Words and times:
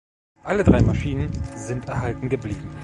Alle 0.43 0.63
drei 0.63 0.81
Maschinen 0.81 1.29
sind 1.53 1.87
erhalten 1.87 2.27
geblieben. 2.27 2.71